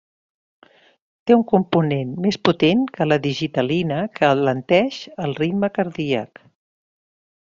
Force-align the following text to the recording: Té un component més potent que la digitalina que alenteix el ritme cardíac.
Té 1.29 1.35
un 1.39 1.43
component 1.51 2.13
més 2.25 2.39
potent 2.49 2.81
que 2.95 3.07
la 3.09 3.19
digitalina 3.27 3.99
que 4.17 4.27
alenteix 4.31 5.01
el 5.27 5.39
ritme 5.43 5.73
cardíac. 5.79 6.43